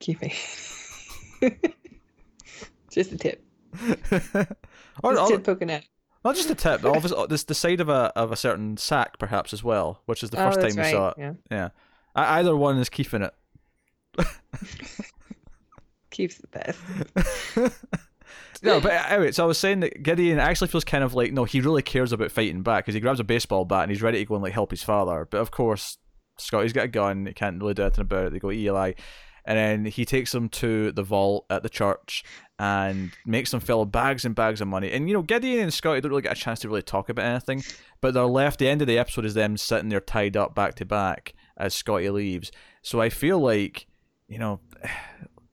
[0.00, 0.32] Keeping.
[2.90, 3.44] just a tip.
[5.02, 5.82] or, Just tip poking out.
[6.24, 8.76] not just a tip, but obviously uh, this the side of a of a certain
[8.78, 10.90] sack perhaps as well, which is the oh, first time we right.
[10.90, 11.16] saw it.
[11.18, 11.68] Yeah, Yeah,
[12.14, 13.34] either one is keefing it.
[16.10, 16.80] Keith's the best.
[18.62, 21.32] no, but uh, anyway, so I was saying that Gideon actually feels kind of like
[21.32, 24.02] no, he really cares about fighting back because he grabs a baseball bat and he's
[24.02, 25.26] ready to go and like help his father.
[25.30, 25.98] But of course,
[26.38, 28.32] Scotty's got a gun; he can't really do anything about it.
[28.32, 28.92] They go Eli,
[29.44, 32.22] and then he takes them to the vault at the church
[32.58, 34.92] and makes them fill bags and bags of money.
[34.92, 37.24] And you know, Gideon and Scotty don't really get a chance to really talk about
[37.24, 37.62] anything,
[38.00, 38.60] but they're left.
[38.60, 41.74] The end of the episode is them sitting there tied up back to back as
[41.74, 42.52] Scotty leaves.
[42.82, 43.86] So I feel like
[44.32, 44.60] you know.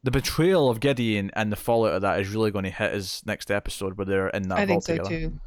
[0.02, 3.22] The betrayal of Gideon and the fallout of that is really going to hit his
[3.26, 4.60] next episode where they're in that vault.
[4.62, 5.10] I think so together.
[5.10, 5.40] too.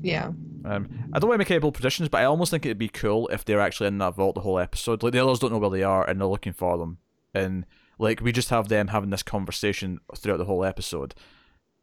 [0.00, 0.26] Yeah.
[0.64, 2.88] Um, I don't want to make any bold predictions, but I almost think it'd be
[2.88, 5.02] cool if they're actually in that vault the whole episode.
[5.02, 6.98] Like the others don't know where they are and they're looking for them,
[7.34, 7.66] and
[7.98, 11.14] like we just have them having this conversation throughout the whole episode.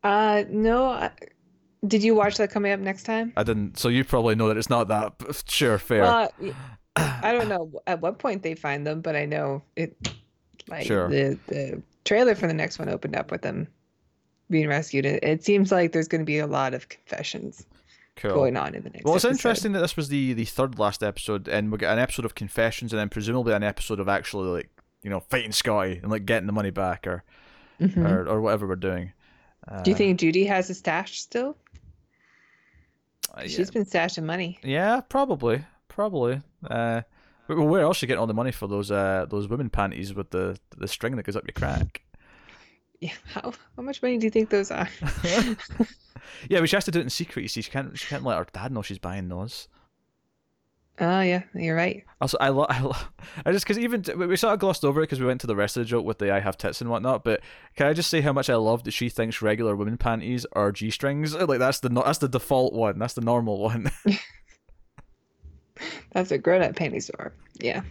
[0.01, 0.85] Uh, no.
[0.85, 1.11] I,
[1.85, 3.33] did you watch that coming up next time?
[3.37, 5.13] I didn't, so you probably know that it's not that.
[5.47, 6.03] Sure, fair.
[6.03, 6.31] Well,
[6.95, 9.95] I don't know at what point they find them, but I know it.
[10.67, 11.07] Like Sure.
[11.09, 13.67] the the trailer for the next one opened up with them
[14.49, 15.05] being rescued.
[15.05, 17.65] It, it seems like there's going to be a lot of confessions
[18.15, 18.33] cool.
[18.33, 19.03] going on in the next.
[19.05, 19.37] Well, it's episode.
[19.49, 22.35] interesting that this was the the third last episode, and we get an episode of
[22.35, 24.69] confessions, and then presumably an episode of actually like
[25.03, 27.23] you know fighting Scotty and like getting the money back or
[27.79, 28.09] Mhm.
[28.09, 29.11] or, or whatever we're doing.
[29.67, 31.55] Uh, Do you think Judy has a stash still?
[33.35, 33.47] uh, yeah.
[33.47, 34.59] She's been stashing money.
[34.63, 36.41] Yeah, probably, probably.
[36.67, 37.01] Uh,
[37.47, 40.31] but where else you getting all the money for those uh those women panties with
[40.31, 42.01] the the string that goes up your crack?
[42.99, 43.13] Yeah.
[43.25, 44.89] How how much money do you think those are?
[46.49, 47.43] yeah, but she has to do it in secret.
[47.43, 49.67] You see, she can't she can't let her dad know she's buying those.
[50.99, 52.03] Oh yeah, you're right.
[52.19, 52.95] Also, I love, I, lo-
[53.45, 55.47] I just because even we we sort of glossed over it because we went to
[55.47, 57.23] the rest of the joke with the I have tits and whatnot.
[57.23, 57.41] But
[57.75, 60.71] can I just say how much I love that she thinks regular women panties are
[60.71, 61.35] g strings?
[61.35, 62.97] Like that's the no- that's the default one.
[62.97, 63.91] That's the normal one.
[66.11, 67.33] That's a grown up panties are.
[67.59, 67.81] Yeah.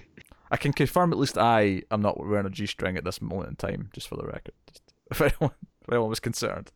[0.50, 3.50] I can confirm at least I am not wearing a g string at this moment
[3.50, 4.54] in time, just for the record.
[4.68, 6.70] Just, if anyone if anyone was concerned.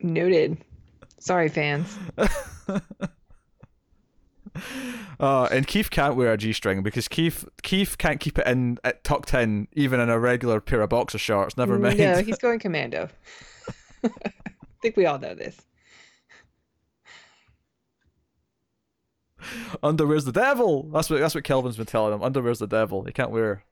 [0.00, 0.58] Noted.
[1.18, 1.96] Sorry, fans.
[5.20, 8.92] Uh, and Keith can't wear a G-string because Keith Keith can't keep it in uh,
[9.02, 11.56] tucked in even in a regular pair of boxer shorts.
[11.56, 11.98] Never mind.
[11.98, 13.08] No, he's going commando.
[14.04, 14.10] I
[14.82, 15.56] think we all know this.
[19.82, 20.84] Underwear's the devil.
[20.92, 22.22] That's what that's what Kelvin's been telling him.
[22.22, 23.04] Underwear's the devil.
[23.04, 23.64] He can't wear.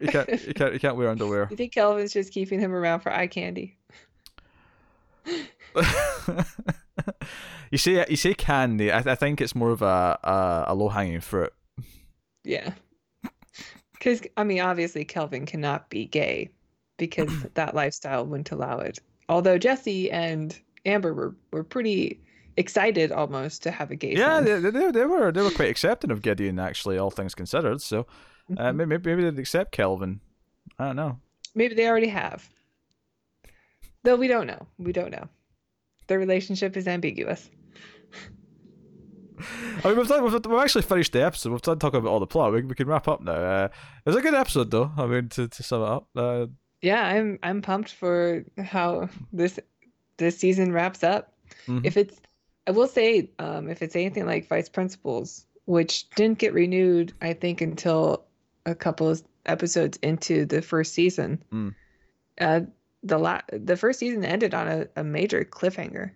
[0.00, 0.28] He can't.
[0.28, 0.72] He can't.
[0.72, 1.48] He can't wear underwear.
[1.50, 3.76] You think Kelvin's just keeping him around for eye candy?
[7.70, 8.92] you say you say candy.
[8.92, 11.52] I, I think it's more of a a, a low hanging fruit.
[12.44, 12.72] Yeah.
[13.92, 16.50] Because, I mean, obviously, Kelvin cannot be gay,
[16.96, 19.00] because that lifestyle wouldn't allow it.
[19.28, 22.20] Although Jesse and Amber were, were pretty
[22.56, 26.10] excited almost to have a gay Yeah, they, they, they were they were quite accepting
[26.10, 27.80] of Gideon actually, all things considered.
[27.82, 28.06] So
[28.56, 28.76] uh, Mhm.
[28.88, 30.20] maybe maybe they'd accept Kelvin.
[30.78, 31.18] I don't know.
[31.54, 32.48] Maybe they already have.
[34.04, 34.66] Though we don't know.
[34.78, 35.28] We don't know.
[36.06, 37.50] Their relationship is ambiguous.
[39.84, 41.50] I mean, we've, done, we've, we've actually finished the episode.
[41.52, 42.52] We've done talking about all the plot.
[42.52, 43.32] We, we can wrap up now.
[43.32, 43.68] Uh,
[44.04, 44.90] it was a good episode, though.
[44.96, 46.46] I mean, to, to sum it up, uh,
[46.80, 49.58] Yeah, I'm I'm pumped for how this
[50.16, 51.34] this season wraps up.
[51.66, 51.84] Mhm.
[51.84, 52.18] If it's
[52.66, 57.32] I will say, um, if it's anything like Vice Principals, which didn't get renewed, I
[57.32, 58.24] think until
[58.64, 61.42] a couple of episodes into the first season.
[61.52, 61.74] Mm.
[62.40, 62.60] Uh,
[63.02, 66.10] the la- the first season ended on a, a major cliffhanger.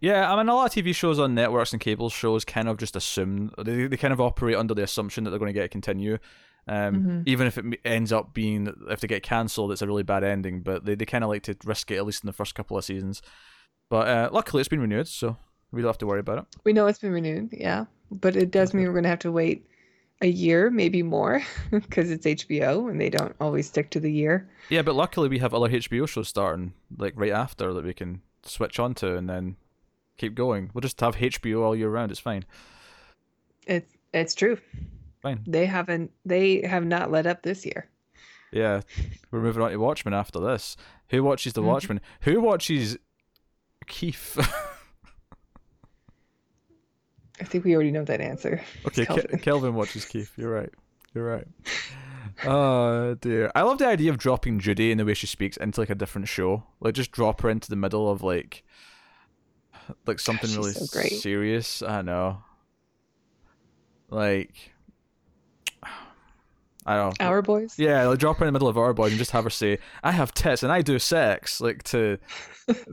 [0.00, 0.32] yeah.
[0.32, 2.94] I mean, a lot of TV shows on networks and cable shows kind of just
[2.96, 5.68] assume they, they kind of operate under the assumption that they're going to get a
[5.68, 6.18] continue.
[6.66, 7.22] Um, Mhm.
[7.26, 10.60] Even if it ends up being if they get cancelled, it's a really bad ending.
[10.62, 12.78] But they, they kind of like to risk it at least in the first couple
[12.78, 13.20] of seasons.
[13.90, 15.36] But uh, luckily, it's been renewed, so
[15.72, 16.44] we don't have to worry about it.
[16.64, 19.32] We know it's been renewed, yeah, but it does mean we're going to have to
[19.32, 19.66] wait
[20.20, 24.48] a year, maybe more, because it's HBO and they don't always stick to the year.
[24.70, 28.22] Yeah, but luckily we have other HBO shows starting like right after that we can
[28.44, 29.56] switch on to and then
[30.16, 30.70] keep going.
[30.72, 32.10] We'll just have HBO all year round.
[32.10, 32.44] It's fine.
[33.66, 34.58] It's it's true.
[35.22, 35.42] Fine.
[35.46, 37.88] They haven't they have not let up this year.
[38.52, 38.82] Yeah,
[39.32, 40.76] we're moving on to Watchmen after this.
[41.08, 41.66] Who watches The Mhm.
[41.66, 42.00] Watchmen?
[42.20, 42.96] Who watches
[43.86, 44.38] Keefe?
[47.40, 48.62] I think we already know that answer.
[48.86, 49.38] Okay, Ke- Kelvin.
[49.40, 50.32] Kelvin watches Keefe.
[50.36, 50.70] You're right.
[51.14, 51.46] You're right.
[52.44, 53.50] Oh dear.
[53.54, 55.94] I love the idea of dropping Judy and the way she speaks into like a
[55.94, 56.64] different show.
[56.80, 58.64] Like just drop her into the middle of like
[60.06, 61.82] like something she's really so serious.
[61.82, 62.42] I know.
[64.10, 64.72] Like
[66.86, 67.26] I don't know.
[67.26, 67.78] Our boys.
[67.78, 69.78] Yeah, like drop her in the middle of our boys and just have her say,
[70.02, 72.18] "I have tits and I do sex," like to,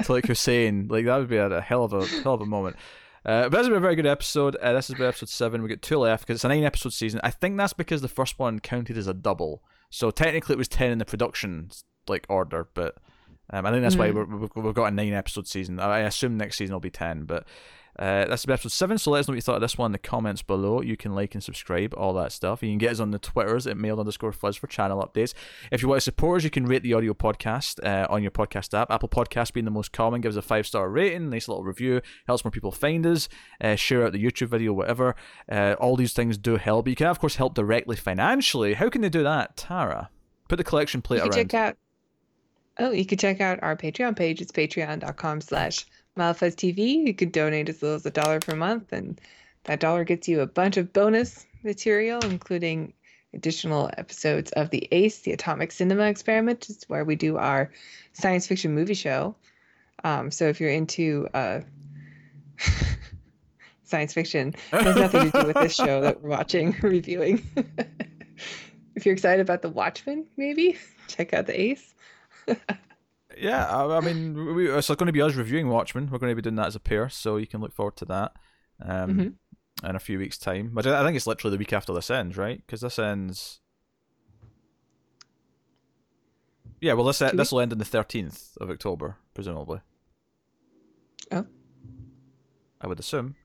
[0.04, 0.88] to like Hussein.
[0.90, 2.78] Like that would be a, a hell of a hell of a moment.
[3.26, 4.56] Uh, but this has been a very good episode.
[4.56, 5.62] Uh, this has been episode seven.
[5.62, 7.20] We got two left because it's a nine episode season.
[7.24, 10.68] I think that's because the first one counted as a double, so technically it was
[10.68, 11.70] ten in the production
[12.08, 12.68] like order.
[12.74, 12.96] But
[13.52, 14.14] um, I think that's why Mhm.
[14.16, 15.80] we're, we've, we've got a nine episode season.
[15.80, 17.46] I I assume next season will be ten, but.
[18.00, 19.92] Uh, that's episode 7, so let us know what you thought of this one in
[19.92, 20.82] the comments below.
[20.82, 22.64] You can like and subscribe, all that stuff.
[22.64, 25.34] You can get us on the Twitters at mild underscore fuzz for channel updates.
[25.72, 28.32] If you want to support us, you can rate the audio podcast uh, on your
[28.32, 28.90] podcast app.
[28.92, 32.44] Apple Podcast being the most common, gives a five star rating, nice little review, helps
[32.44, 33.28] more people find us,
[33.62, 35.16] uh, share out the YouTube video, whatever.
[35.52, 36.88] Uh, all these things do help.
[36.88, 38.74] You can, of course, help directly financially.
[38.74, 40.10] How can they do that, Tara?
[40.48, 41.34] Put the collection plate You around.
[41.34, 41.78] check out
[42.80, 44.42] Oh, you can check out our Patreon page.
[44.42, 45.86] It's patreon.com slash
[46.18, 47.06] TV.
[47.06, 49.20] You could donate as little as a dollar per month, and
[49.64, 52.94] that dollar gets you a bunch of bonus material, including
[53.34, 57.72] additional episodes of the ACE, the Atomic Cinema Experiment, is where we do our
[58.14, 59.36] science fiction movie show.
[60.04, 61.62] Um, so if you're into uh,
[63.84, 67.48] science fiction, it has nothing to do with this show that we're watching, reviewing.
[68.96, 71.94] if you're excited about The Watchmen, maybe check out the ACE.
[73.42, 76.10] Yeah, I, I mean, we, it's going to be us reviewing Watchmen.
[76.12, 78.06] We're going to be doing that as a pair, so you can look forward to
[78.06, 78.34] that
[78.86, 79.90] um, Mhm.
[79.90, 80.70] in a few weeks' time.
[80.74, 82.62] But I I think it's literally the week after this ends, right?
[82.66, 83.60] Because this ends.
[86.80, 89.82] Yeah, well, this this will end on the thirteenth of October, presumably.
[91.32, 91.46] Oh.
[92.80, 93.36] I would assume.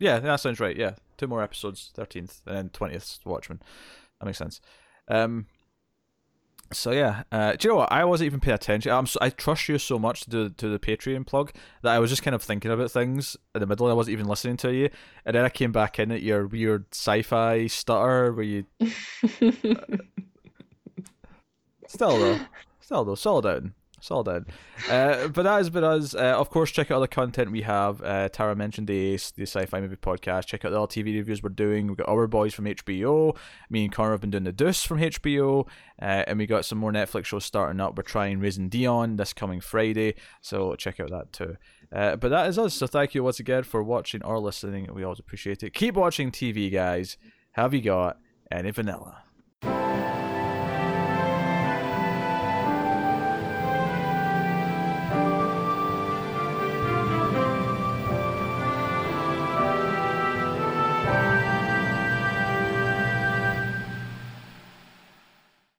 [0.00, 0.76] Yeah, that sounds right.
[0.76, 3.60] Yeah, two more episodes, thirteenth, and then twentieth Watchmen.
[4.20, 4.60] That makes sense.
[5.08, 5.46] Um,
[6.72, 7.92] so yeah, uh, do you know what?
[7.92, 8.92] I wasn't even paying attention.
[8.92, 11.98] I'm so, I trust you so much to do to the Patreon plug that I
[11.98, 13.88] was just kind of thinking about things in the middle.
[13.88, 14.90] I wasn't even listening to you,
[15.24, 18.66] and then I came back in at your weird sci-fi stutter where you
[21.86, 22.40] still though,
[22.80, 23.64] still though, solid out,
[24.04, 24.42] solid out.
[24.90, 26.14] Uh, but that has been us.
[26.14, 28.02] Uh, of course, check out all the content we have.
[28.02, 30.46] Uh, Tara mentioned the the sci-fi movie podcast.
[30.46, 31.86] Check out the all TV reviews we're doing.
[31.86, 33.36] We've got our boys from HBO.
[33.70, 35.66] Me and Connor have been doing the Deuce from HBO,
[36.00, 37.96] uh, and we got some more Netflix shows starting up.
[37.96, 41.56] We're trying Raising Dion this coming Friday, so check out that too.
[41.92, 42.74] Uh, but that is us.
[42.74, 44.88] So thank you once again for watching or listening.
[44.92, 45.74] We always appreciate it.
[45.74, 47.16] Keep watching TV, guys.
[47.52, 48.18] Have you got
[48.50, 49.23] any vanilla?